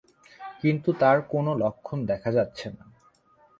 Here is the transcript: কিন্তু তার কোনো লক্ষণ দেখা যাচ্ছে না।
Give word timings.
কিন্তু 0.61 0.89
তার 0.93 1.17
কোনো 1.29 1.51
লক্ষণ 1.55 1.99
দেখা 2.05 2.29
যাচ্ছে 2.31 2.67
না। 2.69 2.83